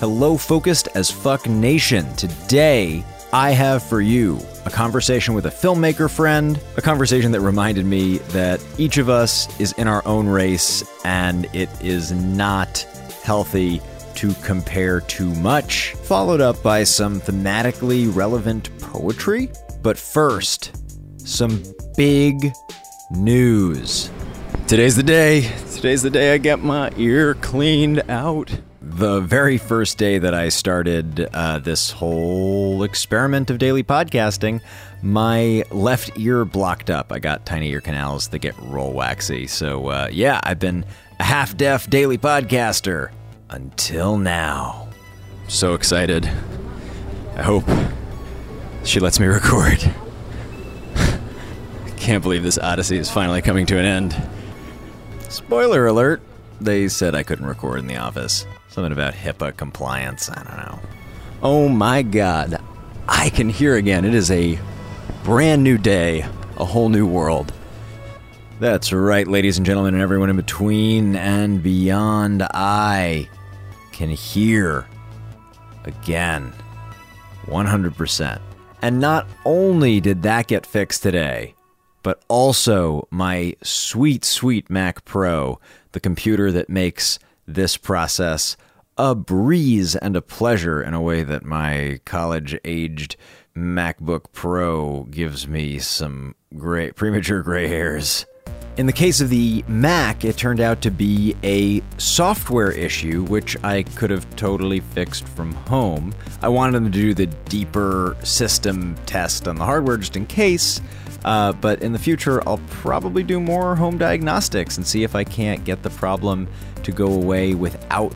Hello, 0.00 0.38
focused 0.38 0.88
as 0.94 1.10
fuck 1.10 1.46
nation. 1.46 2.10
Today, 2.16 3.04
I 3.34 3.50
have 3.50 3.82
for 3.82 4.00
you 4.00 4.40
a 4.64 4.70
conversation 4.70 5.34
with 5.34 5.44
a 5.44 5.50
filmmaker 5.50 6.10
friend, 6.10 6.58
a 6.78 6.80
conversation 6.80 7.32
that 7.32 7.42
reminded 7.42 7.84
me 7.84 8.16
that 8.32 8.64
each 8.78 8.96
of 8.96 9.10
us 9.10 9.60
is 9.60 9.72
in 9.72 9.86
our 9.86 10.02
own 10.06 10.26
race 10.26 10.82
and 11.04 11.44
it 11.54 11.68
is 11.82 12.12
not 12.12 12.78
healthy 13.24 13.82
to 14.14 14.32
compare 14.42 15.02
too 15.02 15.34
much, 15.34 15.92
followed 15.96 16.40
up 16.40 16.62
by 16.62 16.82
some 16.82 17.20
thematically 17.20 18.08
relevant 18.16 18.70
poetry. 18.80 19.50
But 19.82 19.98
first, 19.98 20.80
some 21.18 21.62
big 21.98 22.54
news. 23.10 24.10
Today's 24.66 24.96
the 24.96 25.02
day. 25.02 25.52
Today's 25.74 26.00
the 26.00 26.08
day 26.08 26.32
I 26.32 26.38
get 26.38 26.60
my 26.60 26.90
ear 26.96 27.34
cleaned 27.34 28.02
out. 28.08 28.50
The 28.82 29.20
very 29.20 29.58
first 29.58 29.98
day 29.98 30.18
that 30.18 30.32
I 30.32 30.48
started 30.48 31.28
uh, 31.34 31.58
this 31.58 31.90
whole 31.90 32.82
experiment 32.82 33.50
of 33.50 33.58
daily 33.58 33.82
podcasting, 33.82 34.62
my 35.02 35.64
left 35.70 36.18
ear 36.18 36.46
blocked 36.46 36.88
up. 36.88 37.12
I 37.12 37.18
got 37.18 37.44
tiny 37.44 37.68
ear 37.70 37.82
canals 37.82 38.28
that 38.28 38.38
get 38.38 38.58
roll 38.58 38.94
waxy. 38.94 39.46
So, 39.48 39.88
uh, 39.88 40.08
yeah, 40.10 40.40
I've 40.44 40.58
been 40.58 40.86
a 41.18 41.24
half 41.24 41.58
deaf 41.58 41.90
daily 41.90 42.16
podcaster 42.16 43.10
until 43.50 44.16
now. 44.16 44.88
So 45.46 45.74
excited. 45.74 46.24
I 47.36 47.42
hope 47.42 47.64
she 48.84 48.98
lets 48.98 49.20
me 49.20 49.26
record. 49.26 49.78
Can't 51.98 52.22
believe 52.22 52.42
this 52.42 52.58
odyssey 52.58 52.96
is 52.96 53.10
finally 53.10 53.42
coming 53.42 53.66
to 53.66 53.78
an 53.78 53.84
end. 53.84 54.16
Spoiler 55.28 55.86
alert, 55.86 56.22
they 56.60 56.88
said 56.88 57.14
I 57.14 57.22
couldn't 57.22 57.46
record 57.46 57.78
in 57.78 57.86
the 57.86 57.96
office. 57.96 58.46
Something 58.68 58.92
about 58.92 59.14
HIPAA 59.14 59.56
compliance, 59.56 60.30
I 60.30 60.42
don't 60.42 60.56
know. 60.56 60.80
Oh 61.42 61.68
my 61.68 62.02
god, 62.02 62.62
I 63.08 63.30
can 63.30 63.48
hear 63.48 63.76
again. 63.76 64.04
It 64.04 64.14
is 64.14 64.30
a 64.30 64.58
brand 65.24 65.64
new 65.64 65.78
day, 65.78 66.26
a 66.56 66.64
whole 66.64 66.88
new 66.88 67.06
world. 67.06 67.52
That's 68.60 68.92
right, 68.92 69.26
ladies 69.26 69.56
and 69.56 69.64
gentlemen, 69.64 69.94
and 69.94 70.02
everyone 70.02 70.28
in 70.28 70.36
between 70.36 71.16
and 71.16 71.62
beyond. 71.62 72.42
I 72.42 73.28
can 73.92 74.10
hear 74.10 74.86
again. 75.84 76.52
100%. 77.46 78.40
And 78.82 79.00
not 79.00 79.26
only 79.44 80.00
did 80.00 80.22
that 80.22 80.46
get 80.46 80.66
fixed 80.66 81.02
today, 81.02 81.54
but 82.02 82.22
also 82.28 83.06
my 83.10 83.54
sweet, 83.62 84.24
sweet 84.24 84.70
Mac 84.70 85.04
Pro, 85.04 85.60
the 85.92 86.00
computer 86.00 86.50
that 86.52 86.68
makes 86.68 87.18
this 87.46 87.76
process 87.76 88.56
a 88.96 89.14
breeze 89.14 89.96
and 89.96 90.16
a 90.16 90.22
pleasure 90.22 90.82
in 90.82 90.94
a 90.94 91.00
way 91.00 91.22
that 91.22 91.44
my 91.44 92.00
college 92.04 92.58
aged 92.64 93.16
MacBook 93.56 94.26
Pro 94.32 95.04
gives 95.04 95.48
me 95.48 95.78
some 95.78 96.34
gray, 96.56 96.90
premature 96.92 97.42
gray 97.42 97.66
hairs. 97.66 98.26
In 98.76 98.86
the 98.86 98.92
case 98.92 99.20
of 99.20 99.28
the 99.28 99.64
Mac, 99.68 100.24
it 100.24 100.36
turned 100.36 100.60
out 100.60 100.80
to 100.82 100.90
be 100.90 101.36
a 101.42 101.82
software 101.98 102.70
issue, 102.70 103.24
which 103.24 103.56
I 103.64 103.82
could 103.82 104.10
have 104.10 104.24
totally 104.36 104.80
fixed 104.80 105.26
from 105.28 105.52
home. 105.52 106.14
I 106.40 106.48
wanted 106.48 106.72
them 106.72 106.84
to 106.84 106.90
do 106.90 107.12
the 107.12 107.26
deeper 107.26 108.16
system 108.22 108.96
test 109.06 109.48
on 109.48 109.56
the 109.56 109.64
hardware 109.64 109.96
just 109.96 110.16
in 110.16 110.24
case, 110.26 110.80
uh, 111.24 111.52
but 111.52 111.82
in 111.82 111.92
the 111.92 111.98
future, 111.98 112.46
I'll 112.48 112.60
probably 112.68 113.22
do 113.22 113.40
more 113.40 113.76
home 113.76 113.98
diagnostics 113.98 114.76
and 114.76 114.86
see 114.86 115.02
if 115.04 115.14
I 115.14 115.24
can't 115.24 115.64
get 115.64 115.82
the 115.82 115.90
problem 115.90 116.48
to 116.82 116.92
go 116.92 117.12
away 117.12 117.54
without 117.54 118.14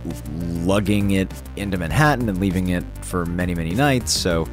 lugging 0.63 1.13
it 1.13 1.31
into 1.57 1.77
Manhattan 1.77 2.29
and 2.29 2.41
leaving 2.41 2.69
it 2.69 2.85
for 3.03 3.27
many, 3.27 3.55
many 3.55 3.75
nights. 3.75 4.13
So 4.13 4.49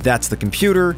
that's 0.00 0.28
the 0.28 0.36
computer. 0.36 0.96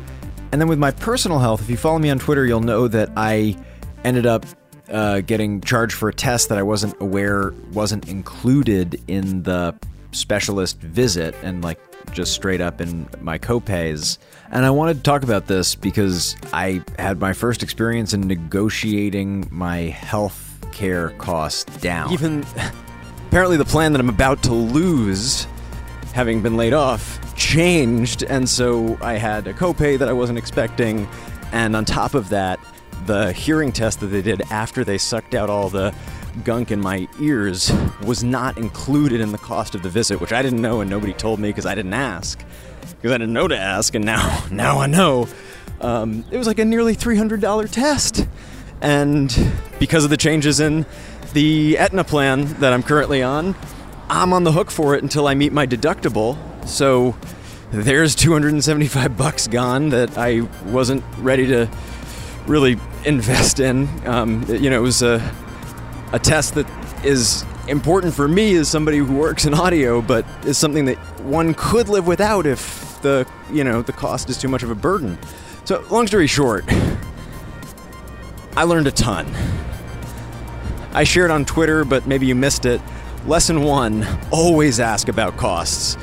And 0.52 0.60
then 0.60 0.68
with 0.68 0.78
my 0.78 0.90
personal 0.92 1.38
health, 1.38 1.60
if 1.60 1.68
you 1.68 1.76
follow 1.76 1.98
me 1.98 2.08
on 2.10 2.18
Twitter, 2.18 2.46
you'll 2.46 2.60
know 2.60 2.88
that 2.88 3.10
I 3.16 3.56
ended 4.04 4.26
up 4.26 4.46
uh, 4.88 5.20
getting 5.20 5.60
charged 5.60 5.94
for 5.94 6.08
a 6.08 6.14
test 6.14 6.48
that 6.48 6.58
I 6.58 6.62
wasn't 6.62 6.94
aware 7.00 7.52
wasn't 7.72 8.08
included 8.08 9.02
in 9.08 9.42
the 9.42 9.74
specialist 10.12 10.78
visit 10.80 11.34
and 11.42 11.62
like 11.62 11.85
just 12.12 12.32
straight 12.32 12.60
up 12.60 12.80
in 12.80 13.08
my 13.20 13.38
copays. 13.38 14.18
And 14.50 14.64
I 14.64 14.70
wanted 14.70 14.98
to 14.98 15.02
talk 15.02 15.22
about 15.22 15.46
this 15.46 15.74
because 15.74 16.36
I 16.52 16.82
had 16.98 17.20
my 17.20 17.32
first 17.32 17.62
experience 17.62 18.14
in 18.14 18.26
negotiating 18.26 19.48
my 19.50 19.78
health 19.78 20.58
care 20.72 21.10
costs 21.18 21.64
down. 21.78 22.12
Even 22.12 22.44
apparently, 23.28 23.56
the 23.56 23.64
plan 23.64 23.92
that 23.92 24.00
I'm 24.00 24.08
about 24.08 24.42
to 24.44 24.52
lose, 24.52 25.46
having 26.14 26.42
been 26.42 26.56
laid 26.56 26.72
off, 26.72 27.18
changed. 27.36 28.22
And 28.22 28.48
so 28.48 28.98
I 29.00 29.14
had 29.14 29.46
a 29.46 29.52
copay 29.52 29.98
that 29.98 30.08
I 30.08 30.12
wasn't 30.12 30.38
expecting. 30.38 31.08
And 31.52 31.76
on 31.76 31.84
top 31.84 32.14
of 32.14 32.28
that, 32.30 32.60
the 33.06 33.32
hearing 33.32 33.72
test 33.72 34.00
that 34.00 34.06
they 34.06 34.22
did 34.22 34.42
after 34.50 34.84
they 34.84 34.98
sucked 34.98 35.34
out 35.34 35.48
all 35.50 35.68
the 35.68 35.94
gunk 36.44 36.70
in 36.70 36.80
my 36.80 37.08
ears 37.20 37.72
was 38.04 38.22
not 38.22 38.58
included 38.58 39.20
in 39.20 39.32
the 39.32 39.38
cost 39.38 39.74
of 39.74 39.82
the 39.82 39.88
visit, 39.88 40.20
which 40.20 40.32
I 40.32 40.42
didn't 40.42 40.60
know 40.60 40.80
and 40.80 40.90
nobody 40.90 41.12
told 41.12 41.40
me 41.40 41.48
because 41.48 41.66
I 41.66 41.74
didn't 41.74 41.94
ask. 41.94 42.42
Because 42.80 43.12
I 43.12 43.18
didn't 43.18 43.32
know 43.32 43.48
to 43.48 43.56
ask, 43.56 43.94
and 43.94 44.04
now 44.04 44.44
now 44.50 44.78
I 44.78 44.86
know. 44.86 45.28
Um, 45.80 46.24
it 46.30 46.38
was 46.38 46.46
like 46.46 46.58
a 46.58 46.64
nearly 46.64 46.96
$300 46.96 47.70
test. 47.70 48.26
And 48.80 49.34
because 49.78 50.04
of 50.04 50.10
the 50.10 50.16
changes 50.16 50.60
in 50.60 50.86
the 51.32 51.78
Aetna 51.78 52.04
plan 52.04 52.46
that 52.60 52.72
I'm 52.72 52.82
currently 52.82 53.22
on, 53.22 53.54
I'm 54.08 54.32
on 54.32 54.44
the 54.44 54.52
hook 54.52 54.70
for 54.70 54.94
it 54.94 55.02
until 55.02 55.26
I 55.26 55.34
meet 55.34 55.52
my 55.52 55.66
deductible. 55.66 56.36
So 56.66 57.16
there's 57.70 58.14
275 58.14 59.16
bucks 59.16 59.48
gone 59.48 59.90
that 59.90 60.16
I 60.16 60.40
wasn't 60.66 61.04
ready 61.18 61.46
to 61.48 61.68
really 62.46 62.78
invest 63.04 63.60
in. 63.60 63.88
Um, 64.06 64.44
you 64.48 64.70
know, 64.70 64.78
it 64.78 64.82
was 64.82 65.02
a, 65.02 65.18
a 66.16 66.18
test 66.18 66.54
that 66.54 66.66
is 67.04 67.44
important 67.68 68.14
for 68.14 68.26
me 68.26 68.56
as 68.56 68.68
somebody 68.68 68.96
who 68.96 69.14
works 69.14 69.44
in 69.44 69.52
audio, 69.52 70.00
but 70.00 70.24
is 70.46 70.56
something 70.56 70.86
that 70.86 70.96
one 71.20 71.52
could 71.52 71.90
live 71.90 72.06
without 72.06 72.46
if 72.46 73.00
the 73.02 73.28
you 73.52 73.62
know 73.62 73.82
the 73.82 73.92
cost 73.92 74.30
is 74.30 74.38
too 74.38 74.48
much 74.48 74.62
of 74.62 74.70
a 74.70 74.74
burden. 74.74 75.18
So, 75.64 75.84
long 75.90 76.06
story 76.06 76.26
short, 76.26 76.64
I 78.56 78.62
learned 78.62 78.86
a 78.86 78.92
ton. 78.92 79.26
I 80.92 81.04
shared 81.04 81.30
on 81.30 81.44
Twitter, 81.44 81.84
but 81.84 82.06
maybe 82.06 82.24
you 82.24 82.34
missed 82.34 82.64
it. 82.64 82.80
Lesson 83.26 83.62
one: 83.62 84.06
always 84.30 84.80
ask 84.80 85.08
about 85.08 85.36
costs. 85.36 85.98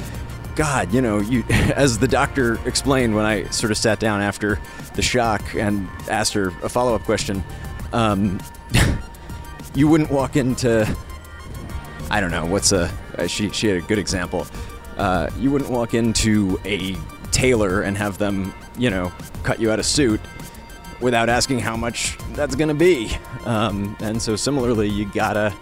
God, 0.55 0.93
you 0.93 1.01
know, 1.01 1.21
you 1.21 1.43
as 1.49 1.97
the 1.97 2.07
doctor 2.07 2.59
explained 2.67 3.15
when 3.15 3.25
I 3.25 3.45
sort 3.49 3.71
of 3.71 3.79
sat 3.79 3.99
down 3.99 4.21
after 4.21 4.59
the 4.93 5.01
shock 5.01 5.55
and 5.55 5.89
asked 6.07 6.33
her 6.33 6.49
a 6.61 6.69
follow 6.69 6.93
up 6.93 7.01
question. 7.01 7.43
Um, 7.93 8.39
you 9.75 9.87
wouldn't 9.87 10.11
walk 10.11 10.35
into, 10.35 10.87
I 12.09 12.21
don't 12.21 12.31
know, 12.31 12.45
what's 12.45 12.71
a, 12.71 12.91
uh, 13.17 13.27
she, 13.27 13.49
she 13.49 13.67
had 13.67 13.77
a 13.77 13.81
good 13.81 13.99
example. 13.99 14.47
Uh, 14.97 15.29
you 15.39 15.51
wouldn't 15.51 15.71
walk 15.71 15.93
into 15.93 16.59
a 16.65 16.95
tailor 17.31 17.81
and 17.81 17.97
have 17.97 18.17
them, 18.17 18.53
you 18.77 18.89
know, 18.89 19.11
cut 19.43 19.59
you 19.59 19.71
out 19.71 19.79
a 19.79 19.83
suit 19.83 20.21
without 21.01 21.29
asking 21.29 21.59
how 21.59 21.75
much 21.75 22.17
that's 22.33 22.55
to 22.69 22.73
be. 22.73 23.11
Um, 23.45 23.97
and 23.99 24.21
so 24.21 24.35
similarly, 24.35 24.87
you 24.89 25.09
gotta, 25.13 25.53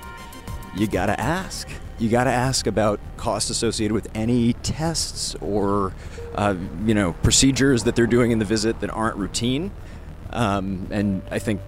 you 0.75 0.87
gotta 0.87 1.19
ask. 1.19 1.69
You 1.97 2.09
gotta 2.09 2.31
ask 2.31 2.67
about 2.67 2.99
costs 3.17 3.49
associated 3.49 3.93
with 3.93 4.09
any 4.15 4.53
tests 4.53 5.35
or 5.35 5.93
uh, 6.35 6.55
you 6.85 6.93
know, 6.93 7.13
procedures 7.13 7.83
that 7.83 7.95
they're 7.95 8.07
doing 8.07 8.31
in 8.31 8.39
the 8.39 8.45
visit 8.45 8.79
that 8.79 8.89
aren't 8.89 9.17
routine. 9.17 9.71
Um, 10.31 10.87
and 10.91 11.21
I 11.29 11.39
think 11.39 11.61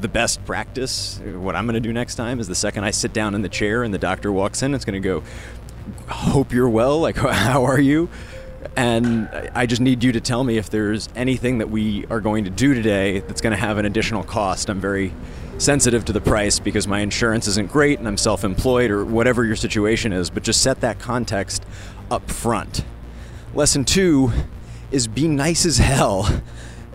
the 0.00 0.08
best 0.08 0.44
practice, 0.44 1.18
what 1.20 1.56
I'm 1.56 1.66
going 1.66 1.74
to 1.74 1.80
do 1.80 1.92
next 1.92 2.16
time, 2.16 2.40
is 2.40 2.48
the 2.48 2.54
second 2.54 2.84
I 2.84 2.90
sit 2.90 3.12
down 3.12 3.34
in 3.34 3.42
the 3.42 3.48
chair 3.48 3.82
and 3.82 3.92
the 3.92 3.98
doctor 3.98 4.32
walks 4.32 4.62
in, 4.62 4.74
it's 4.74 4.84
going 4.84 5.00
to 5.00 5.06
go, 5.06 5.22
"Hope 6.08 6.52
you're 6.52 6.68
well. 6.68 7.00
Like, 7.00 7.16
how 7.16 7.64
are 7.64 7.80
you?" 7.80 8.08
And 8.76 9.28
I 9.54 9.66
just 9.66 9.80
need 9.80 10.02
you 10.02 10.12
to 10.12 10.20
tell 10.20 10.42
me 10.42 10.58
if 10.58 10.70
there's 10.70 11.08
anything 11.14 11.58
that 11.58 11.70
we 11.70 12.04
are 12.06 12.20
going 12.20 12.44
to 12.44 12.50
do 12.50 12.74
today 12.74 13.20
that's 13.20 13.40
going 13.40 13.52
to 13.52 13.56
have 13.56 13.78
an 13.78 13.84
additional 13.84 14.24
cost. 14.24 14.68
I'm 14.68 14.80
very 14.80 15.12
sensitive 15.58 16.04
to 16.06 16.12
the 16.12 16.20
price 16.20 16.58
because 16.58 16.86
my 16.86 17.00
insurance 17.00 17.46
isn't 17.46 17.70
great 17.70 17.98
and 17.98 18.06
I'm 18.06 18.18
self 18.18 18.44
employed 18.44 18.90
or 18.90 19.04
whatever 19.04 19.44
your 19.44 19.56
situation 19.56 20.12
is, 20.12 20.30
but 20.30 20.42
just 20.42 20.62
set 20.62 20.80
that 20.80 20.98
context 20.98 21.64
up 22.10 22.30
front. 22.30 22.84
Lesson 23.54 23.84
two 23.84 24.32
is 24.90 25.06
be 25.06 25.28
nice 25.28 25.64
as 25.64 25.78
hell 25.78 26.42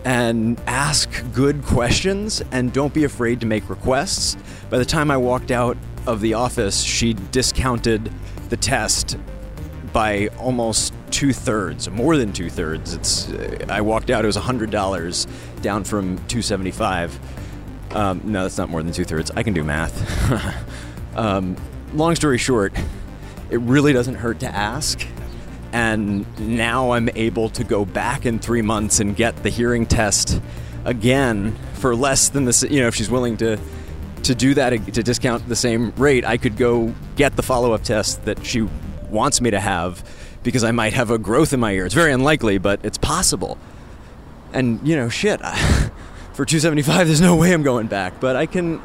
and 0.03 0.59
ask 0.67 1.09
good 1.33 1.63
questions 1.63 2.41
and 2.51 2.73
don't 2.73 2.93
be 2.93 3.03
afraid 3.03 3.39
to 3.41 3.45
make 3.45 3.69
requests. 3.69 4.35
By 4.69 4.77
the 4.77 4.85
time 4.85 5.11
I 5.11 5.17
walked 5.17 5.51
out 5.51 5.77
of 6.07 6.21
the 6.21 6.33
office, 6.33 6.81
she 6.81 7.13
discounted 7.13 8.11
the 8.49 8.57
test 8.57 9.17
by 9.93 10.27
almost 10.39 10.93
two 11.11 11.33
thirds, 11.33 11.89
more 11.89 12.17
than 12.17 12.33
two 12.33 12.49
thirds. 12.49 12.93
It's 12.93 13.31
I 13.69 13.81
walked 13.81 14.09
out; 14.09 14.23
it 14.23 14.27
was 14.27 14.35
hundred 14.37 14.71
dollars, 14.71 15.27
down 15.61 15.83
from 15.83 16.17
two 16.27 16.41
seventy 16.41 16.71
five. 16.71 17.17
Um, 17.91 18.21
no, 18.23 18.43
that's 18.43 18.57
not 18.57 18.69
more 18.69 18.81
than 18.81 18.93
two 18.93 19.03
thirds. 19.03 19.31
I 19.31 19.43
can 19.43 19.53
do 19.53 19.63
math. 19.63 21.15
um, 21.15 21.57
long 21.93 22.15
story 22.15 22.37
short, 22.37 22.73
it 23.49 23.59
really 23.59 23.93
doesn't 23.93 24.15
hurt 24.15 24.39
to 24.39 24.47
ask. 24.47 25.05
And 25.73 26.25
now 26.39 26.91
I'm 26.91 27.09
able 27.15 27.49
to 27.49 27.63
go 27.63 27.85
back 27.85 28.25
in 28.25 28.39
three 28.39 28.61
months 28.61 28.99
and 28.99 29.15
get 29.15 29.43
the 29.43 29.49
hearing 29.49 29.85
test 29.85 30.41
again 30.83 31.55
for 31.75 31.95
less 31.95 32.29
than 32.29 32.45
the 32.45 32.67
you 32.69 32.81
know 32.81 32.87
if 32.87 32.95
she's 32.95 33.09
willing 33.09 33.37
to 33.37 33.57
to 34.23 34.35
do 34.35 34.53
that 34.53 34.69
to 34.93 35.03
discount 35.03 35.47
the 35.47 35.55
same 35.55 35.91
rate, 35.97 36.25
I 36.25 36.37
could 36.37 36.57
go 36.57 36.93
get 37.15 37.35
the 37.35 37.43
follow 37.43 37.73
up 37.73 37.83
test 37.83 38.25
that 38.25 38.45
she 38.45 38.67
wants 39.09 39.41
me 39.41 39.51
to 39.51 39.59
have 39.59 40.03
because 40.43 40.63
I 40.63 40.71
might 40.71 40.93
have 40.93 41.11
a 41.11 41.17
growth 41.17 41.53
in 41.53 41.59
my 41.59 41.71
ear. 41.73 41.85
It's 41.85 41.95
very 41.95 42.11
unlikely, 42.11 42.57
but 42.57 42.79
it's 42.83 42.97
possible. 42.97 43.57
And 44.53 44.85
you 44.87 44.95
know, 44.95 45.09
shit, 45.09 45.39
for 46.33 46.45
275, 46.45 47.07
there's 47.07 47.21
no 47.21 47.35
way 47.35 47.53
I'm 47.53 47.63
going 47.63 47.87
back. 47.87 48.19
But 48.19 48.35
I 48.35 48.45
can, 48.45 48.81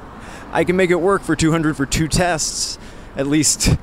I 0.52 0.64
can 0.64 0.76
make 0.76 0.90
it 0.90 1.00
work 1.00 1.22
for 1.22 1.36
200 1.36 1.76
for 1.76 1.86
two 1.86 2.08
tests, 2.08 2.78
at 3.16 3.26
least 3.26 3.76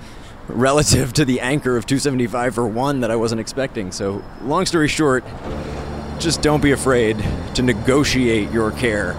relative 0.47 1.13
to 1.13 1.25
the 1.25 1.39
anchor 1.41 1.77
of 1.77 1.85
275 1.85 2.55
for 2.55 2.67
one 2.67 3.01
that 3.01 3.11
I 3.11 3.15
wasn't 3.15 3.41
expecting. 3.41 3.91
So, 3.91 4.23
long 4.41 4.65
story 4.65 4.87
short, 4.87 5.23
just 6.19 6.41
don't 6.41 6.61
be 6.61 6.71
afraid 6.71 7.23
to 7.55 7.61
negotiate 7.61 8.51
your 8.51 8.71
care 8.71 9.13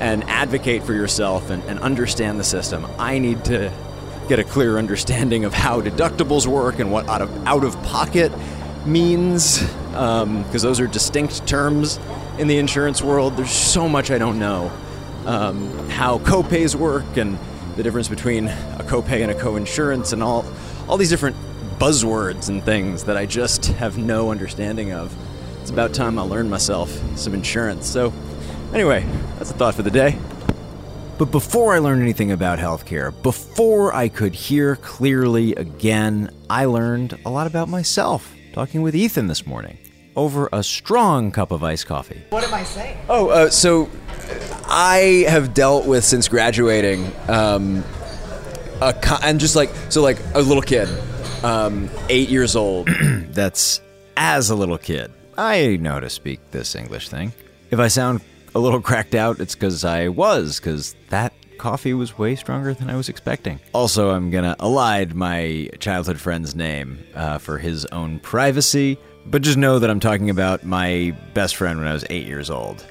and 0.00 0.24
advocate 0.24 0.82
for 0.82 0.94
yourself 0.94 1.50
and, 1.50 1.62
and 1.64 1.78
understand 1.80 2.40
the 2.40 2.44
system. 2.44 2.86
I 2.98 3.18
need 3.18 3.44
to 3.46 3.72
get 4.28 4.38
a 4.38 4.44
clear 4.44 4.78
understanding 4.78 5.44
of 5.44 5.52
how 5.52 5.80
deductibles 5.80 6.46
work 6.46 6.78
and 6.78 6.90
what 6.90 7.08
out 7.08 7.22
of 7.22 7.46
out 7.46 7.64
of 7.64 7.80
pocket 7.82 8.32
means, 8.86 9.60
because 9.60 10.24
um, 10.24 10.44
those 10.50 10.80
are 10.80 10.86
distinct 10.86 11.46
terms 11.46 11.98
in 12.38 12.48
the 12.48 12.56
insurance 12.56 13.02
world. 13.02 13.36
There's 13.36 13.50
so 13.50 13.88
much 13.88 14.10
I 14.10 14.18
don't 14.18 14.38
know. 14.38 14.72
Um, 15.26 15.88
how 15.90 16.18
copays 16.20 16.74
work 16.74 17.16
and 17.18 17.38
the 17.80 17.84
difference 17.84 18.08
between 18.08 18.46
a 18.46 18.84
copay 18.86 19.22
and 19.22 19.30
a 19.30 19.34
co-insurance 19.34 20.12
and 20.12 20.22
all 20.22 20.44
all 20.86 20.98
these 20.98 21.08
different 21.08 21.34
buzzwords 21.78 22.50
and 22.50 22.62
things 22.62 23.04
that 23.04 23.16
I 23.16 23.24
just 23.24 23.64
have 23.66 23.96
no 23.96 24.30
understanding 24.30 24.92
of. 24.92 25.16
It's 25.62 25.70
about 25.70 25.94
time 25.94 26.18
I 26.18 26.22
learned 26.22 26.50
myself 26.50 26.90
some 27.16 27.32
insurance. 27.32 27.88
So, 27.88 28.12
anyway, 28.74 29.06
that's 29.38 29.50
a 29.50 29.54
thought 29.54 29.76
for 29.76 29.82
the 29.82 29.90
day. 29.90 30.18
But 31.16 31.30
before 31.30 31.72
I 31.72 31.78
learned 31.78 32.02
anything 32.02 32.32
about 32.32 32.58
healthcare, 32.58 33.14
before 33.22 33.94
I 33.94 34.08
could 34.08 34.34
hear 34.34 34.76
clearly 34.76 35.54
again, 35.54 36.30
I 36.50 36.66
learned 36.66 37.18
a 37.24 37.30
lot 37.30 37.46
about 37.46 37.70
myself 37.70 38.34
talking 38.52 38.82
with 38.82 38.94
Ethan 38.94 39.26
this 39.26 39.46
morning 39.46 39.78
over 40.16 40.50
a 40.52 40.62
strong 40.62 41.30
cup 41.30 41.50
of 41.50 41.64
iced 41.64 41.86
coffee. 41.86 42.20
What 42.28 42.44
am 42.44 42.52
I 42.52 42.62
saying? 42.62 42.98
Oh, 43.08 43.30
uh, 43.30 43.48
so 43.48 43.88
I 44.70 45.24
have 45.28 45.52
dealt 45.52 45.84
with 45.86 46.04
since 46.04 46.28
graduating, 46.28 47.10
um, 47.28 47.82
a 48.80 48.92
con- 48.92 49.18
and 49.24 49.40
just 49.40 49.56
like 49.56 49.70
so, 49.88 50.00
like 50.00 50.18
a 50.34 50.40
little 50.40 50.62
kid, 50.62 50.88
um, 51.42 51.90
eight 52.08 52.28
years 52.28 52.54
old. 52.54 52.88
That's 53.30 53.80
as 54.16 54.48
a 54.48 54.54
little 54.54 54.78
kid. 54.78 55.12
I 55.36 55.76
know 55.76 55.94
how 55.94 56.00
to 56.00 56.08
speak 56.10 56.38
this 56.52 56.76
English 56.76 57.08
thing. 57.08 57.32
If 57.72 57.80
I 57.80 57.88
sound 57.88 58.20
a 58.54 58.60
little 58.60 58.80
cracked 58.80 59.16
out, 59.16 59.40
it's 59.40 59.56
because 59.56 59.84
I 59.84 60.06
was, 60.06 60.60
because 60.60 60.94
that 61.08 61.32
coffee 61.58 61.92
was 61.92 62.16
way 62.16 62.36
stronger 62.36 62.72
than 62.72 62.88
I 62.90 62.94
was 62.94 63.08
expecting. 63.08 63.58
Also, 63.72 64.10
I'm 64.10 64.30
gonna 64.30 64.54
elide 64.60 65.14
my 65.14 65.68
childhood 65.80 66.20
friend's 66.20 66.54
name 66.54 67.04
uh, 67.16 67.38
for 67.38 67.58
his 67.58 67.86
own 67.86 68.20
privacy, 68.20 68.98
but 69.26 69.42
just 69.42 69.58
know 69.58 69.80
that 69.80 69.90
I'm 69.90 70.00
talking 70.00 70.30
about 70.30 70.62
my 70.62 71.12
best 71.34 71.56
friend 71.56 71.80
when 71.80 71.88
I 71.88 71.92
was 71.92 72.04
eight 72.08 72.28
years 72.28 72.50
old 72.50 72.86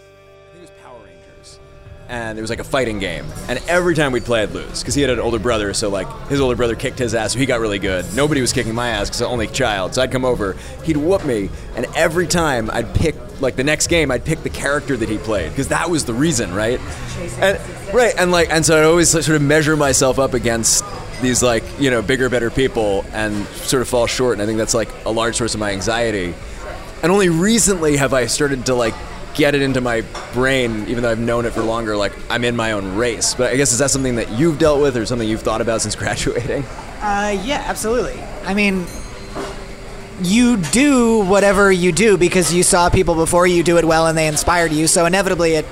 and 2.10 2.40
it 2.40 2.42
was 2.42 2.50
like 2.50 2.60
a 2.60 2.64
fighting 2.64 3.00
game. 3.00 3.26
And 3.48 3.60
every 3.68 3.96
time 3.96 4.12
we'd 4.12 4.26
play, 4.26 4.42
I'd 4.42 4.52
lose 4.52 4.82
because 4.82 4.96
he 4.96 5.02
had 5.02 5.12
an 5.12 5.20
older 5.20 5.40
brother. 5.40 5.74
So 5.74 5.90
like 5.90 6.08
his 6.28 6.42
older 6.42 6.56
brother 6.56 6.76
kicked 6.76 7.00
his 7.00 7.14
ass, 7.14 7.34
so 7.34 7.40
he 7.40 7.46
got 7.46 7.60
really 7.60 7.80
good. 7.80 8.06
Nobody 8.16 8.42
was 8.42 8.52
kicking 8.52 8.74
my 8.74 8.90
ass 8.90 9.10
because 9.10 9.22
I'm 9.22 9.30
only 9.30 9.48
child. 9.48 9.94
So 9.94 10.02
I'd 10.02 10.12
come 10.12 10.26
over, 10.26 10.58
he'd 10.84 10.98
whoop 10.98 11.24
me, 11.24 11.50
and 11.76 11.86
every 11.96 12.28
time 12.28 12.70
I'd 12.72 12.94
pick 12.96 13.16
like 13.40 13.56
the 13.56 13.64
next 13.64 13.88
game, 13.88 14.12
I'd 14.12 14.26
pick 14.26 14.44
the 14.44 14.50
character 14.50 14.98
that 14.98 15.08
he 15.08 15.18
played 15.20 15.52
because 15.52 15.70
that 15.70 15.90
was 15.90 16.04
the 16.06 16.14
reason, 16.14 16.54
right? 16.54 16.80
And, 17.40 17.94
right, 17.94 18.14
and 18.18 18.32
like, 18.32 18.50
and 18.50 18.66
so 18.66 18.78
I'd 18.78 18.86
always 18.86 19.10
sort 19.10 19.30
of 19.30 19.42
measure 19.42 19.78
myself 19.78 20.20
up 20.20 20.34
against 20.34 20.84
these 21.22 21.44
like 21.44 21.64
you 21.80 21.92
know 21.92 22.02
bigger, 22.02 22.28
better 22.30 22.50
people, 22.50 23.06
and 23.14 23.46
sort 23.48 23.82
of 23.82 23.88
fall 23.88 24.08
short. 24.08 24.34
And 24.34 24.42
I 24.42 24.46
think 24.46 24.58
that's 24.58 24.74
like 24.74 24.90
a 25.06 25.12
large 25.12 25.36
source 25.36 25.54
of 25.54 25.60
my 25.60 25.72
anxiety. 25.72 26.34
And 27.02 27.14
only 27.14 27.30
recently 27.30 27.96
have 27.96 28.14
I 28.14 28.26
started 28.26 28.66
to 28.66 28.76
like 28.76 28.94
get 29.40 29.56
it 29.56 29.62
into 29.62 29.80
my 29.80 30.02
brain, 30.34 30.86
even 30.90 31.02
though 31.02 31.10
I've 31.10 31.20
known 31.20 31.46
it 31.46 31.54
for 31.54 31.64
longer, 31.64 31.96
like 31.96 32.12
I'm 32.30 32.44
in 32.44 32.58
my 32.58 32.74
own 32.74 32.96
race. 32.98 33.34
But 33.34 33.54
I 33.54 33.56
guess 33.56 33.72
is 33.72 33.80
that 33.80 33.90
something 33.90 34.16
that 34.16 34.30
you've 34.32 34.60
dealt 34.60 34.82
with 34.82 34.98
or 34.98 35.06
something 35.06 35.28
you've 35.28 35.42
thought 35.42 35.62
about 35.62 35.82
since 35.82 35.96
graduating? 36.04 36.64
Uh, 37.02 37.40
yeah, 37.44 37.64
absolutely. 37.66 38.22
I 38.44 38.54
mean, 38.54 38.86
you 40.22 40.58
do 40.58 41.24
whatever 41.24 41.72
you 41.72 41.94
do 41.94 42.18
because 42.18 42.54
you 42.54 42.64
saw 42.64 42.90
people 42.90 43.16
before 43.16 43.48
you 43.48 43.64
do 43.64 43.78
it 43.78 43.86
well 43.86 44.08
and 44.08 44.18
they 44.18 44.28
inspired 44.28 44.74
you. 44.74 44.88
So 44.88 45.06
inevitably, 45.06 45.54
it, 45.54 45.66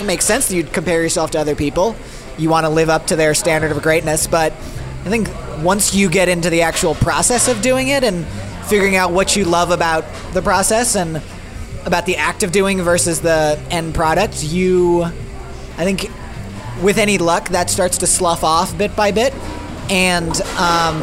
it 0.00 0.04
makes 0.04 0.24
sense 0.24 0.48
that 0.48 0.56
you'd 0.56 0.72
compare 0.72 1.00
yourself 1.00 1.30
to 1.30 1.38
other 1.38 1.54
people. 1.54 1.94
You 2.36 2.50
want 2.50 2.64
to 2.66 2.70
live 2.70 2.90
up 2.90 3.06
to 3.06 3.16
their 3.16 3.34
standard 3.34 3.70
of 3.70 3.80
greatness. 3.82 4.26
But 4.26 4.52
I 4.52 5.08
think 5.08 5.30
once 5.62 5.94
you 5.94 6.10
get 6.10 6.28
into 6.28 6.50
the 6.50 6.62
actual 6.62 6.96
process 6.96 7.46
of 7.46 7.62
doing 7.62 7.86
it 7.88 8.02
and 8.02 8.26
figuring 8.66 8.96
out 8.96 9.12
what 9.12 9.36
you 9.36 9.44
love 9.44 9.70
about 9.70 10.04
the 10.32 10.42
process 10.42 10.96
and 10.96 11.22
about 11.84 12.06
the 12.06 12.16
act 12.16 12.42
of 12.42 12.52
doing 12.52 12.82
versus 12.82 13.20
the 13.20 13.60
end 13.70 13.94
product, 13.94 14.42
you, 14.44 15.02
I 15.02 15.84
think, 15.84 16.10
with 16.82 16.98
any 16.98 17.18
luck, 17.18 17.48
that 17.50 17.70
starts 17.70 17.98
to 17.98 18.06
slough 18.06 18.44
off 18.44 18.76
bit 18.76 18.94
by 18.96 19.10
bit, 19.12 19.34
and 19.90 20.40
um, 20.58 21.00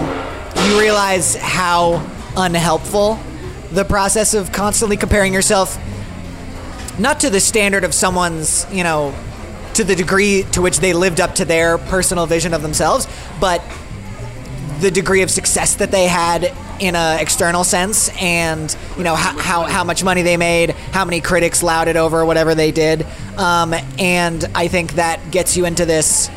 you 0.66 0.80
realize 0.80 1.36
how 1.36 2.06
unhelpful 2.36 3.20
the 3.72 3.84
process 3.84 4.34
of 4.34 4.52
constantly 4.52 4.98
comparing 4.98 5.34
yourself, 5.34 5.78
not 7.00 7.20
to 7.22 7.30
the 7.30 7.40
standard 7.40 7.84
of 7.84 7.94
someone's, 7.94 8.66
you 8.72 8.84
know, 8.84 9.14
to 9.76 9.84
the 9.84 9.96
degree 9.96 10.44
to 10.52 10.62
which 10.62 10.80
they 10.80 10.94
lived 10.94 11.22
up 11.22 11.36
to 11.36 11.46
their 11.46 11.78
personal 11.78 12.26
vision 12.26 12.54
of 12.54 12.62
themselves, 12.62 13.08
but 13.40 13.64
the 14.80 14.92
degree 14.92 15.22
of 15.22 15.30
success 15.32 15.76
that 15.76 15.92
they 15.92 16.08
had 16.08 16.56
in 16.80 16.96
an 16.96 17.20
external 17.20 17.64
sense 17.64 18.10
and 18.22 18.76
you 18.98 19.04
know 19.04 19.16
how, 19.16 19.38
how, 19.38 19.64
how, 19.64 19.84
much 19.84 20.04
money 20.04 20.22
they 20.22 20.38
made 20.38 20.72
how 20.72 21.04
many 21.04 21.20
critics 21.20 21.62
lauded 21.62 21.98
over 21.98 22.26
whatever 22.26 22.56
they 22.56 22.72
did. 22.72 23.06
Um, 23.38 23.74
and 23.98 24.46
i 24.56 24.68
think 24.68 24.94
that 24.94 25.32
gets 25.32 25.58
you 25.58 25.66
into 25.66 25.86
this 25.86 26.30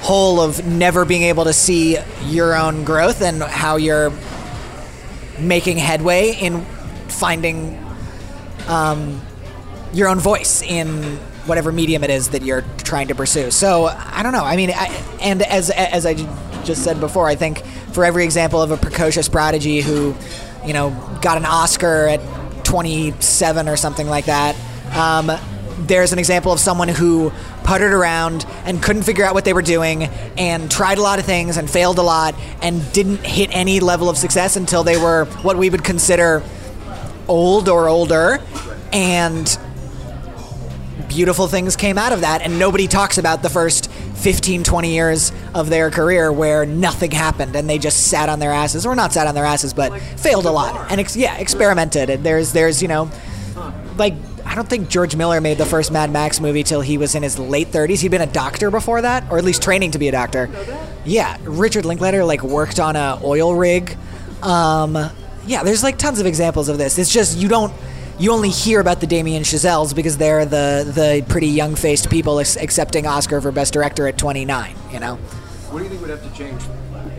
hole 0.00 0.40
of 0.40 0.66
never 0.66 1.04
being 1.04 1.22
able 1.22 1.44
to 1.44 1.52
see 1.52 1.98
your 2.24 2.56
own 2.56 2.84
growth 2.84 3.20
and 3.20 3.42
how 3.42 3.76
you're 3.76 4.12
making 5.38 5.76
headway 5.76 6.32
in 6.32 6.64
finding 7.08 7.78
um, 8.66 9.20
your 9.92 10.08
own 10.08 10.18
voice 10.18 10.62
in 10.62 11.16
whatever 11.46 11.72
medium 11.72 12.04
it 12.04 12.10
is 12.10 12.30
that 12.30 12.42
you're 12.42 12.64
trying 12.78 13.08
to 13.08 13.14
pursue. 13.14 13.50
So 13.50 13.86
i 13.86 14.22
don't 14.22 14.32
know. 14.32 14.44
I 14.44 14.56
mean 14.56 14.70
I, 14.70 14.86
and 15.20 15.42
as 15.42 15.70
as 15.70 16.06
i 16.06 16.14
just 16.64 16.84
said 16.84 17.00
before 17.00 17.26
i 17.26 17.34
think 17.34 17.62
for 17.92 18.04
every 18.04 18.24
example 18.24 18.62
of 18.62 18.70
a 18.70 18.76
precocious 18.76 19.28
prodigy 19.28 19.80
who, 19.80 20.14
you 20.64 20.72
know, 20.72 20.90
got 21.22 21.36
an 21.36 21.44
Oscar 21.44 22.06
at 22.06 22.64
27 22.64 23.68
or 23.68 23.76
something 23.76 24.08
like 24.08 24.26
that. 24.26 24.56
Um, 24.96 25.30
there's 25.86 26.12
an 26.12 26.18
example 26.18 26.52
of 26.52 26.60
someone 26.60 26.88
who 26.88 27.32
puttered 27.64 27.92
around 27.92 28.46
and 28.64 28.82
couldn't 28.82 29.02
figure 29.02 29.24
out 29.24 29.34
what 29.34 29.44
they 29.44 29.52
were 29.52 29.62
doing 29.62 30.04
and 30.36 30.70
tried 30.70 30.98
a 30.98 31.02
lot 31.02 31.18
of 31.18 31.24
things 31.24 31.56
and 31.56 31.70
failed 31.70 31.98
a 31.98 32.02
lot 32.02 32.34
and 32.62 32.92
didn't 32.92 33.24
hit 33.24 33.50
any 33.52 33.80
level 33.80 34.08
of 34.08 34.16
success 34.18 34.56
until 34.56 34.84
they 34.84 34.96
were 34.96 35.24
what 35.42 35.56
we 35.56 35.70
would 35.70 35.84
consider 35.84 36.42
old 37.28 37.68
or 37.68 37.88
older. 37.88 38.40
And 38.92 39.58
beautiful 41.08 41.48
things 41.48 41.76
came 41.76 41.98
out 41.98 42.12
of 42.12 42.22
that. 42.22 42.42
And 42.42 42.58
nobody 42.58 42.86
talks 42.86 43.18
about 43.18 43.42
the 43.42 43.50
first 43.50 43.89
15, 44.20 44.64
20 44.64 44.92
years 44.92 45.32
of 45.54 45.70
their 45.70 45.90
career 45.90 46.32
where 46.32 46.66
nothing 46.66 47.10
happened 47.10 47.56
and 47.56 47.68
they 47.68 47.78
just 47.78 48.08
sat 48.08 48.28
on 48.28 48.38
their 48.38 48.52
asses, 48.52 48.86
or 48.86 48.94
not 48.94 49.12
sat 49.12 49.26
on 49.26 49.34
their 49.34 49.44
asses, 49.44 49.72
but 49.72 49.98
failed 50.00 50.46
a 50.46 50.50
lot 50.50 50.90
and 50.90 51.00
ex- 51.00 51.16
yeah, 51.16 51.36
experimented. 51.38 52.10
And 52.10 52.24
there's 52.24 52.52
there's 52.52 52.82
you 52.82 52.88
know, 52.88 53.10
like 53.96 54.14
I 54.44 54.54
don't 54.54 54.68
think 54.68 54.88
George 54.88 55.14
Miller 55.16 55.40
made 55.40 55.58
the 55.58 55.66
first 55.66 55.92
Mad 55.92 56.10
Max 56.10 56.40
movie 56.40 56.62
till 56.62 56.80
he 56.80 56.98
was 56.98 57.14
in 57.14 57.22
his 57.22 57.38
late 57.38 57.68
30s. 57.68 58.00
He'd 58.00 58.10
been 58.10 58.20
a 58.20 58.26
doctor 58.26 58.70
before 58.70 59.00
that, 59.02 59.30
or 59.30 59.38
at 59.38 59.44
least 59.44 59.62
training 59.62 59.92
to 59.92 59.98
be 59.98 60.08
a 60.08 60.12
doctor. 60.12 60.48
Yeah, 61.04 61.36
Richard 61.44 61.84
Linklater 61.84 62.24
like 62.24 62.42
worked 62.42 62.80
on 62.80 62.96
a 62.96 63.18
oil 63.22 63.54
rig. 63.54 63.96
Um, 64.42 64.98
yeah, 65.46 65.62
there's 65.62 65.82
like 65.82 65.98
tons 65.98 66.20
of 66.20 66.26
examples 66.26 66.68
of 66.68 66.78
this. 66.78 66.98
It's 66.98 67.12
just 67.12 67.38
you 67.38 67.48
don't 67.48 67.72
you 68.20 68.32
only 68.32 68.50
hear 68.50 68.80
about 68.80 69.00
the 69.00 69.06
Damien 69.06 69.42
Chazelles 69.42 69.94
because 69.94 70.18
they're 70.18 70.44
the 70.44 70.90
the 70.94 71.24
pretty 71.28 71.48
young 71.48 71.74
faced 71.74 72.10
people 72.10 72.38
accepting 72.38 73.06
Oscar 73.06 73.40
for 73.40 73.50
Best 73.50 73.72
Director 73.72 74.06
at 74.06 74.18
29. 74.18 74.76
You 74.92 75.00
know. 75.00 75.16
What 75.16 75.78
do 75.78 75.84
you 75.84 75.90
think 75.90 76.00
would 76.02 76.10
have 76.10 76.22
to 76.22 76.38
change? 76.38 76.62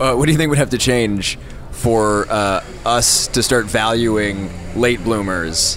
Uh, 0.00 0.14
what 0.14 0.26
do 0.26 0.32
you 0.32 0.38
think 0.38 0.50
would 0.50 0.58
have 0.58 0.70
to 0.70 0.78
change 0.78 1.38
for 1.70 2.26
uh, 2.30 2.64
us 2.86 3.26
to 3.28 3.42
start 3.42 3.66
valuing 3.66 4.50
late 4.76 5.02
bloomers? 5.02 5.76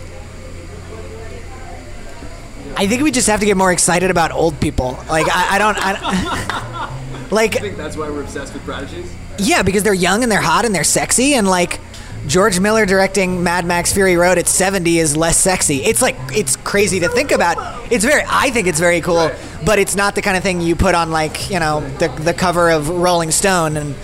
I 2.78 2.88
think 2.88 3.02
we 3.02 3.12
just 3.12 3.28
have 3.28 3.40
to 3.40 3.46
get 3.46 3.56
more 3.58 3.72
excited 3.72 4.12
about 4.12 4.32
old 4.32 4.60
people. 4.60 5.00
Like 5.10 5.28
I, 5.30 5.56
I 5.56 5.58
don't. 5.58 5.78
I, 5.80 6.92
Like, 7.32 7.56
I 7.56 7.60
think 7.60 7.78
that's 7.78 7.98
why 7.98 8.10
we're 8.10 8.22
obsessed 8.22 8.54
with 8.54 8.64
prodigies. 8.64 9.12
yeah, 9.40 9.64
because 9.64 9.84
they're 9.84 9.94
young 9.94 10.24
and 10.24 10.32
they're 10.32 10.42
hot 10.42 10.66
and 10.66 10.76
they're 10.76 10.84
sexy 10.84 11.34
and 11.34 11.48
like 11.48 11.80
George 12.28 12.60
Miller 12.60 12.86
directing 12.86 13.44
Mad 13.44 13.66
Max 13.66 13.94
Fury 13.94 14.16
Road 14.16 14.38
at 14.38 14.48
70 14.48 14.98
is 14.98 15.16
less 15.16 15.38
sexy. 15.38 15.84
It's 15.84 16.02
like 16.02 16.16
it's 16.34 16.56
crazy 16.56 17.00
to 17.02 17.10
think 17.10 17.32
about. 17.32 17.58
It's 17.92 18.04
very 18.04 18.24
I 18.28 18.50
think 18.50 18.68
it's 18.68 18.80
very 18.80 19.02
cool, 19.02 19.32
but 19.64 19.80
it's 19.80 19.96
not 19.96 20.16
the 20.16 20.22
kind 20.22 20.36
of 20.36 20.44
thing 20.44 20.62
you 20.62 20.76
put 20.76 20.96
on 20.96 21.12
like, 21.12 21.50
you 21.50 21.60
know, 21.60 21.82
the 21.98 22.08
the 22.08 22.34
cover 22.34 22.70
of 22.70 22.90
Rolling 22.90 23.32
Stone 23.32 23.78
and 23.78 23.96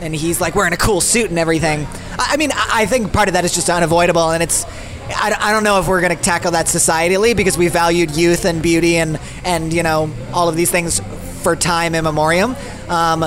and 0.00 0.14
he's 0.14 0.40
like 0.40 0.54
wearing 0.54 0.72
a 0.72 0.76
cool 0.76 1.00
suit 1.00 1.30
and 1.30 1.38
everything. 1.38 1.86
I 2.18 2.30
I 2.32 2.36
mean, 2.36 2.50
I 2.52 2.82
I 2.82 2.86
think 2.86 3.12
part 3.12 3.28
of 3.28 3.34
that 3.34 3.44
is 3.44 3.54
just 3.54 3.70
unavoidable 3.70 4.30
and 4.30 4.42
it's 4.42 4.64
I, 5.10 5.34
I 5.38 5.52
don't 5.52 5.64
know 5.64 5.78
if 5.80 5.88
we're 5.88 6.00
going 6.00 6.14
to 6.14 6.22
tackle 6.22 6.50
that 6.50 6.66
societally 6.66 7.34
because 7.36 7.56
we 7.56 7.68
valued 7.68 8.10
youth 8.16 8.44
and 8.44 8.62
beauty 8.62 8.96
and 8.96 9.18
and 9.44 9.72
you 9.72 9.82
know 9.82 10.10
all 10.32 10.48
of 10.48 10.56
these 10.56 10.70
things 10.70 11.00
for 11.42 11.54
time 11.54 11.94
immemorial. 11.94 12.54
Um, 12.88 13.20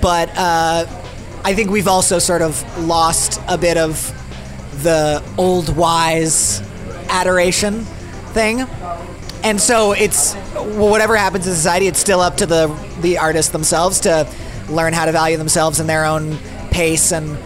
but 0.00 0.30
uh, 0.36 0.86
I 1.44 1.54
think 1.54 1.70
we've 1.70 1.88
also 1.88 2.18
sort 2.18 2.40
of 2.40 2.86
lost 2.86 3.38
a 3.48 3.58
bit 3.58 3.76
of 3.76 4.10
the 4.82 5.22
old 5.36 5.76
wise 5.76 6.62
adoration 7.08 7.80
thing. 8.32 8.62
And 9.42 9.60
so 9.60 9.92
it's 9.92 10.32
whatever 10.54 11.16
happens 11.16 11.46
in 11.46 11.52
society, 11.52 11.86
it's 11.86 11.98
still 11.98 12.20
up 12.20 12.38
to 12.38 12.46
the 12.46 12.74
the 13.02 13.18
artists 13.18 13.52
themselves 13.52 14.00
to 14.00 14.26
learn 14.70 14.94
how 14.94 15.04
to 15.04 15.12
value 15.12 15.36
themselves 15.36 15.80
in 15.80 15.86
their 15.86 16.06
own 16.06 16.38
pace 16.70 17.12
and 17.12 17.36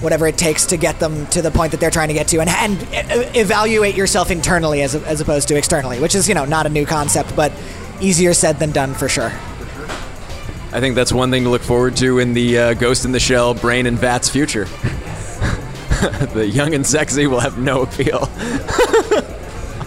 whatever 0.00 0.26
it 0.28 0.38
takes 0.38 0.66
to 0.66 0.76
get 0.76 1.00
them 1.00 1.26
to 1.28 1.42
the 1.42 1.50
point 1.50 1.72
that 1.72 1.80
they're 1.80 1.90
trying 1.90 2.08
to 2.08 2.14
get 2.14 2.28
to, 2.28 2.38
and 2.40 2.48
and 2.48 2.80
e- 2.82 3.40
evaluate 3.40 3.96
yourself 3.96 4.30
internally 4.30 4.82
as 4.82 4.94
as 4.94 5.20
opposed 5.20 5.48
to 5.48 5.56
externally, 5.56 5.98
which 5.98 6.14
is 6.14 6.28
you 6.28 6.34
know 6.34 6.44
not 6.44 6.64
a 6.64 6.68
new 6.68 6.86
concept, 6.86 7.34
but 7.34 7.52
easier 8.00 8.34
said 8.34 8.60
than 8.60 8.70
done 8.70 8.94
for 8.94 9.08
sure. 9.08 9.32
I 10.74 10.80
think 10.80 10.94
that's 10.94 11.12
one 11.12 11.30
thing 11.30 11.44
to 11.44 11.50
look 11.50 11.60
forward 11.60 11.96
to 11.98 12.18
in 12.18 12.32
the 12.32 12.58
uh, 12.58 12.74
Ghost 12.74 13.04
in 13.04 13.12
the 13.12 13.20
Shell, 13.20 13.54
Brain 13.54 13.84
and 13.84 13.98
Vats 13.98 14.30
future. 14.30 14.64
the 16.32 16.50
young 16.50 16.72
and 16.74 16.86
sexy 16.86 17.26
will 17.26 17.40
have 17.40 17.58
no 17.58 17.82
appeal. 17.82 18.20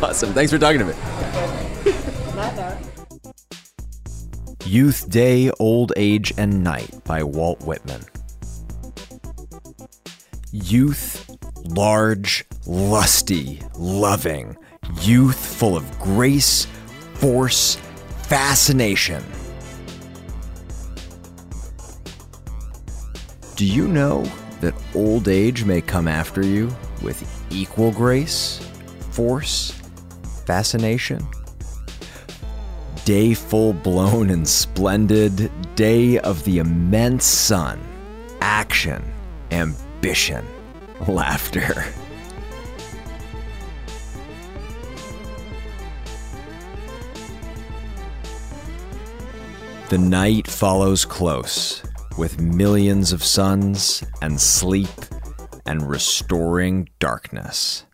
awesome. 0.04 0.32
Thanks 0.34 0.52
for 0.52 0.60
talking 0.60 0.80
to 0.80 0.86
me. 0.86 0.94
Youth 4.64 5.10
Day, 5.10 5.50
Old 5.60 5.92
Age, 5.96 6.34
and 6.38 6.64
Night 6.64 7.04
by 7.04 7.24
Walt 7.24 7.62
Whitman. 7.62 8.04
Youth, 10.52 11.36
large, 11.66 12.46
lusty, 12.68 13.60
loving. 13.76 14.56
Youth 15.02 15.58
full 15.58 15.76
of 15.76 16.00
grace, 16.00 16.68
force, 17.16 17.76
fascination. 18.24 19.24
Do 23.56 23.66
you 23.66 23.88
know 23.88 24.24
that 24.62 24.74
old 24.94 25.28
age 25.28 25.64
may 25.64 25.82
come 25.82 26.08
after 26.08 26.46
you 26.46 26.76
with 27.02 27.24
equal 27.50 27.92
grace, 27.92 28.60
force, 29.12 29.74
fascination? 30.46 31.26
day 33.06 33.36
full 33.36 33.72
blown 33.72 34.32
and 34.32 34.48
splendid, 34.48 35.52
day 35.76 36.18
of 36.20 36.44
the 36.44 36.58
immense 36.58 37.24
sun, 37.24 37.80
action, 38.42 39.02
ambition, 39.52 40.44
laughter. 41.08 41.86
The 49.90 50.00
night 50.00 50.48
follows 50.48 51.06
close, 51.06 51.84
with 52.18 52.40
millions 52.40 53.12
of 53.12 53.24
suns 53.24 54.04
and 54.22 54.40
sleep 54.40 54.90
and 55.66 55.90
restoring 55.90 56.90
darkness. 57.00 57.86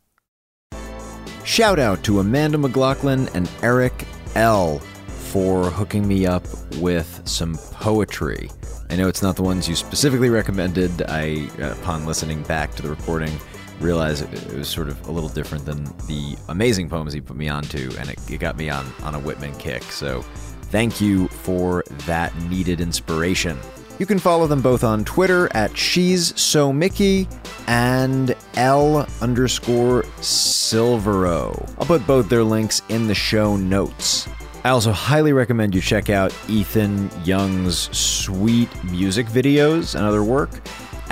Shout 1.44 1.80
out 1.80 2.04
to 2.04 2.20
Amanda 2.20 2.58
McLaughlin 2.58 3.30
and 3.34 3.50
Eric 3.64 4.06
L 4.36 4.80
for 4.80 5.70
hooking 5.72 6.08
me 6.08 6.26
up 6.26 6.44
with 6.78 7.22
some 7.26 7.58
poetry. 7.72 8.50
I 8.90 8.96
know 8.98 9.08
it's 9.08 9.22
not 9.22 9.38
the 9.38 9.44
ones 9.44 9.68
you 9.70 9.76
specifically 9.76 10.30
recommended. 10.30 11.04
I, 11.08 11.48
uh, 11.60 11.72
upon 11.72 12.06
listening 12.06 12.44
back 12.44 12.76
to 12.76 12.82
the 12.82 12.90
recording, 12.90 13.32
realized 13.80 14.32
it, 14.34 14.54
was 14.54 14.68
sort 14.68 14.90
of 14.90 15.08
a 15.08 15.12
little 15.12 15.30
different 15.30 15.66
than 15.66 15.86
the 16.08 16.38
amazing 16.50 16.90
poems 16.90 17.14
he 17.14 17.22
put 17.22 17.38
me 17.38 17.48
onto, 17.48 17.90
and 17.98 18.10
it, 18.10 18.20
it 18.30 18.40
got 18.40 18.58
me 18.58 18.70
on, 18.70 18.86
on 19.04 19.16
a 19.16 19.20
Whitman 19.20 19.56
kick. 19.56 19.84
So 19.84 20.22
thank 20.70 21.00
you 21.00 21.28
for 21.30 21.84
that 22.06 22.36
needed 22.44 22.82
inspiration. 22.82 23.58
You 24.02 24.08
can 24.08 24.18
follow 24.18 24.48
them 24.48 24.64
both 24.64 24.84
on 24.84 25.06
Twitter 25.06 25.48
at 25.56 25.78
She's 25.78 26.34
So 26.36 26.74
Mickey 26.74 27.28
and 27.68 28.36
El 28.56 29.08
underscore 29.22 30.02
Silvero. 30.22 31.72
I'll 31.78 31.86
put 31.86 32.08
both 32.08 32.28
their 32.28 32.44
links 32.44 32.82
in 32.90 33.06
the 33.06 33.14
show 33.14 33.58
notes. 33.58 34.28
I 34.64 34.70
also 34.70 34.92
highly 34.92 35.34
recommend 35.34 35.76
you 35.76 35.82
check 35.82 36.10
out 36.10 36.34
Ethan 36.50 37.12
Young's 37.24 37.96
sweet 37.96 38.70
music 38.86 39.28
videos 39.28 39.94
and 39.94 40.04
other 40.04 40.24
work 40.24 40.50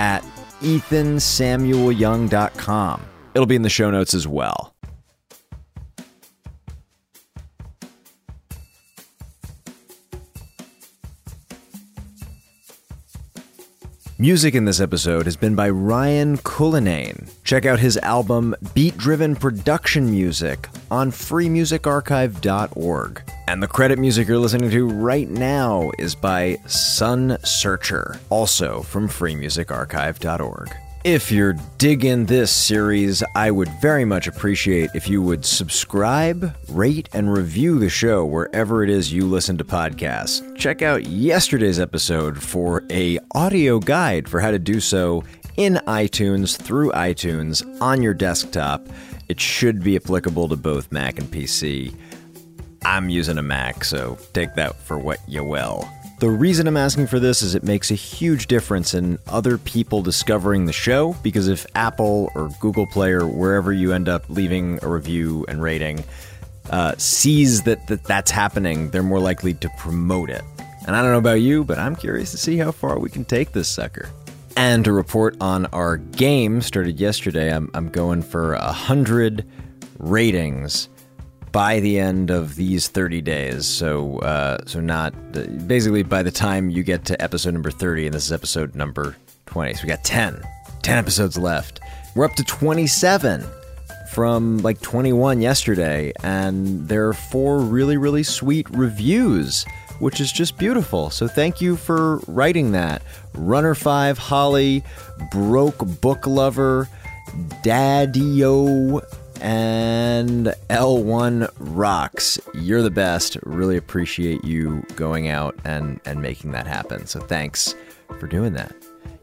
at 0.00 0.24
ethansamuelyoung.com. 0.60 3.02
It'll 3.34 3.46
be 3.46 3.54
in 3.54 3.62
the 3.62 3.70
show 3.70 3.92
notes 3.92 4.14
as 4.14 4.26
well. 4.26 4.74
Music 14.20 14.54
in 14.54 14.66
this 14.66 14.80
episode 14.80 15.24
has 15.24 15.34
been 15.34 15.54
by 15.54 15.70
Ryan 15.70 16.36
Cullinane. 16.36 17.26
Check 17.42 17.64
out 17.64 17.78
his 17.78 17.96
album 17.96 18.54
Beat 18.74 18.98
Driven 18.98 19.34
Production 19.34 20.10
Music 20.10 20.68
on 20.90 21.10
freemusicarchive.org. 21.10 23.22
And 23.48 23.62
the 23.62 23.66
credit 23.66 23.98
music 23.98 24.28
you're 24.28 24.36
listening 24.36 24.68
to 24.72 24.86
right 24.86 25.30
now 25.30 25.90
is 25.98 26.14
by 26.14 26.58
Sun 26.66 27.38
Searcher, 27.42 28.20
also 28.28 28.82
from 28.82 29.08
freemusicarchive.org. 29.08 30.70
If 31.04 31.32
you're 31.32 31.54
digging 31.78 32.26
this 32.26 32.52
series, 32.52 33.22
I 33.34 33.50
would 33.50 33.70
very 33.80 34.04
much 34.04 34.26
appreciate 34.26 34.90
if 34.94 35.08
you 35.08 35.22
would 35.22 35.46
subscribe, 35.46 36.54
rate, 36.68 37.08
and 37.14 37.32
review 37.32 37.78
the 37.78 37.88
show 37.88 38.26
wherever 38.26 38.84
it 38.84 38.90
is 38.90 39.10
you 39.10 39.24
listen 39.24 39.56
to 39.56 39.64
podcasts. 39.64 40.54
Check 40.58 40.82
out 40.82 41.06
yesterday's 41.06 41.80
episode 41.80 42.42
for 42.42 42.84
a 42.90 43.18
audio 43.34 43.78
guide 43.78 44.28
for 44.28 44.40
how 44.40 44.50
to 44.50 44.58
do 44.58 44.78
so 44.78 45.24
in 45.56 45.80
iTunes 45.86 46.60
through 46.60 46.92
iTunes 46.92 47.64
on 47.80 48.02
your 48.02 48.12
desktop. 48.12 48.86
It 49.30 49.40
should 49.40 49.82
be 49.82 49.96
applicable 49.96 50.50
to 50.50 50.56
both 50.56 50.92
Mac 50.92 51.18
and 51.18 51.28
PC. 51.28 51.94
I'm 52.84 53.08
using 53.08 53.38
a 53.38 53.42
Mac, 53.42 53.84
so 53.84 54.18
take 54.34 54.54
that 54.56 54.76
for 54.76 54.98
what 54.98 55.18
you 55.26 55.44
will. 55.44 55.88
The 56.20 56.28
reason 56.28 56.66
I'm 56.66 56.76
asking 56.76 57.06
for 57.06 57.18
this 57.18 57.40
is 57.40 57.54
it 57.54 57.62
makes 57.62 57.90
a 57.90 57.94
huge 57.94 58.46
difference 58.46 58.92
in 58.92 59.18
other 59.26 59.56
people 59.56 60.02
discovering 60.02 60.66
the 60.66 60.72
show 60.72 61.14
because 61.22 61.48
if 61.48 61.64
Apple 61.74 62.30
or 62.34 62.50
Google 62.60 62.86
Play 62.86 63.12
or 63.12 63.26
wherever 63.26 63.72
you 63.72 63.94
end 63.94 64.06
up 64.06 64.28
leaving 64.28 64.78
a 64.82 64.88
review 64.88 65.46
and 65.48 65.62
rating 65.62 66.04
uh, 66.68 66.94
sees 66.98 67.62
that, 67.62 67.86
that 67.86 68.04
that's 68.04 68.30
happening, 68.30 68.90
they're 68.90 69.02
more 69.02 69.18
likely 69.18 69.54
to 69.54 69.70
promote 69.78 70.28
it. 70.28 70.42
And 70.86 70.94
I 70.94 71.00
don't 71.00 71.10
know 71.10 71.16
about 71.16 71.40
you, 71.40 71.64
but 71.64 71.78
I'm 71.78 71.96
curious 71.96 72.32
to 72.32 72.36
see 72.36 72.58
how 72.58 72.70
far 72.70 72.98
we 72.98 73.08
can 73.08 73.24
take 73.24 73.52
this 73.52 73.70
sucker. 73.70 74.10
And 74.58 74.84
to 74.84 74.92
report 74.92 75.38
on 75.40 75.64
our 75.72 75.96
game 75.96 76.60
started 76.60 77.00
yesterday, 77.00 77.50
I'm, 77.50 77.70
I'm 77.72 77.88
going 77.88 78.20
for 78.20 78.52
a 78.52 78.72
hundred 78.72 79.46
ratings 79.98 80.90
by 81.52 81.80
the 81.80 81.98
end 81.98 82.30
of 82.30 82.56
these 82.56 82.88
30 82.88 83.20
days. 83.20 83.66
So, 83.66 84.18
uh, 84.20 84.58
so 84.66 84.80
not 84.80 85.12
basically 85.66 86.02
by 86.02 86.22
the 86.22 86.30
time 86.30 86.70
you 86.70 86.82
get 86.82 87.04
to 87.06 87.20
episode 87.22 87.52
number 87.52 87.70
30, 87.70 88.06
and 88.06 88.14
this 88.14 88.26
is 88.26 88.32
episode 88.32 88.74
number 88.74 89.16
20. 89.46 89.74
So 89.74 89.82
we 89.82 89.88
got 89.88 90.04
10, 90.04 90.42
10 90.82 90.98
episodes 90.98 91.38
left. 91.38 91.80
We're 92.14 92.24
up 92.24 92.34
to 92.34 92.44
27 92.44 93.44
from 94.10 94.58
like 94.58 94.80
21 94.80 95.40
yesterday, 95.40 96.12
and 96.22 96.88
there 96.88 97.08
are 97.08 97.14
four 97.14 97.60
really, 97.60 97.96
really 97.96 98.22
sweet 98.22 98.68
reviews. 98.70 99.64
Which 100.00 100.18
is 100.18 100.32
just 100.32 100.56
beautiful. 100.56 101.10
So 101.10 101.28
thank 101.28 101.60
you 101.60 101.76
for 101.76 102.20
writing 102.26 102.72
that. 102.72 103.02
Runner5, 103.34 104.16
Holly, 104.16 104.82
Broke 105.30 105.76
Book 106.00 106.26
Lover, 106.26 106.88
Daddio, 107.62 109.02
and 109.40 110.54
L1 110.68 111.50
rocks. 111.58 112.38
You're 112.54 112.82
the 112.82 112.90
best. 112.90 113.36
Really 113.42 113.76
appreciate 113.76 114.44
you 114.44 114.84
going 114.96 115.28
out 115.28 115.58
and, 115.64 116.00
and 116.04 116.20
making 116.22 116.52
that 116.52 116.66
happen. 116.66 117.06
So 117.06 117.20
thanks 117.20 117.74
for 118.18 118.26
doing 118.26 118.52
that. 118.54 118.74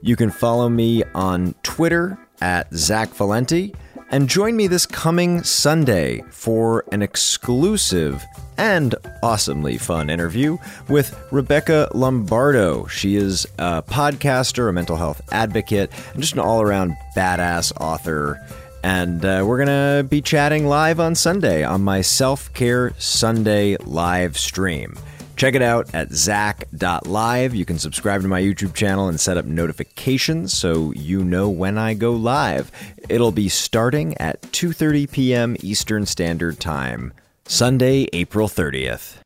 You 0.01 0.15
can 0.15 0.29
follow 0.31 0.69
me 0.69 1.03
on 1.15 1.53
Twitter 1.63 2.17
at 2.41 2.71
Zach 2.74 3.09
Valenti 3.09 3.74
And 4.09 4.29
join 4.29 4.55
me 4.55 4.67
this 4.67 4.86
coming 4.86 5.43
Sunday 5.43 6.21
for 6.29 6.86
an 6.93 7.01
exclusive 7.01 8.24
and 8.57 8.95
awesomely 9.21 9.77
fun 9.77 10.09
interview 10.09 10.57
with 10.88 11.13
Rebecca 11.31 11.89
Lombardo. 11.93 12.88
She 12.88 13.17
is 13.17 13.45
a 13.59 13.83
podcaster, 13.83 14.69
a 14.69 14.74
mental 14.74 14.95
health 14.95 15.21
advocate, 15.33 15.91
and 16.13 16.21
just 16.21 16.33
an 16.33 16.39
all 16.39 16.62
around 16.62 16.95
badass 17.17 17.74
author. 17.81 18.39
And 18.88 19.25
uh, 19.25 19.44
we're 19.46 19.65
going 19.65 19.67
to 19.67 20.08
be 20.08 20.22
chatting 20.22 20.65
live 20.65 21.01
on 21.01 21.13
Sunday 21.13 21.62
on 21.62 21.84
my 21.84 22.00
Self 22.00 22.53
Care 22.53 22.94
Sunday 22.98 23.75
live 23.84 24.38
stream. 24.38 24.98
Check 25.36 25.56
it 25.56 25.62
out 25.62 25.94
at 25.94 26.13
zach.live. 26.13 27.53
You 27.53 27.65
can 27.65 27.79
subscribe 27.79 28.22
to 28.22 28.29
my 28.29 28.41
YouTube 28.41 28.74
channel 28.74 29.10
and 29.10 29.20
set 29.20 29.36
up 29.36 29.44
notifications 29.44 30.53
so 30.53 30.94
you 30.94 31.22
know 31.25 31.50
when 31.50 31.77
I 31.77 31.96
go 31.96 32.13
live. 32.13 32.72
It'll 33.10 33.34
be 33.34 33.50
starting 33.50 34.15
at 34.20 34.41
2:30 34.53 35.12
p.m. 35.12 35.58
Eastern 35.60 36.06
Standard 36.06 36.62
Time, 36.62 37.12
Sunday, 37.44 38.08
April 38.13 38.48
30th. 38.48 39.17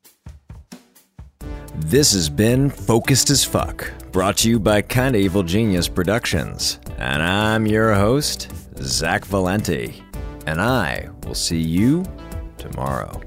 This 1.76 2.14
has 2.14 2.28
been 2.28 2.68
Focused 2.68 3.30
as 3.30 3.44
Fuck, 3.44 3.92
brought 4.10 4.38
to 4.38 4.50
you 4.50 4.58
by 4.58 4.82
Kinda 4.82 5.20
Evil 5.20 5.44
Genius 5.44 5.86
Productions. 5.86 6.80
And 6.98 7.22
I'm 7.22 7.64
your 7.64 7.94
host, 7.94 8.50
Zach 8.84 9.24
Valenti. 9.24 10.02
And 10.46 10.60
I 10.60 11.08
will 11.24 11.34
see 11.34 11.60
you 11.60 12.04
tomorrow. 12.58 13.20